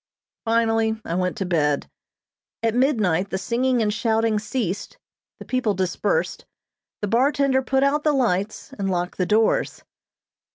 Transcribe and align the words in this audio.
Finally 0.45 0.99
I 1.05 1.13
went 1.13 1.37
to 1.37 1.45
bed. 1.45 1.87
At 2.63 2.73
midnight 2.73 3.29
the 3.29 3.37
singing 3.37 3.83
and 3.83 3.93
shouting 3.93 4.39
ceased, 4.39 4.97
the 5.37 5.45
people 5.45 5.75
dispersed, 5.75 6.43
the 7.03 7.07
bartender 7.07 7.61
put 7.61 7.83
out 7.83 8.03
the 8.03 8.11
lights, 8.11 8.73
and 8.79 8.89
locked 8.89 9.19
the 9.19 9.27
doors. 9.27 9.83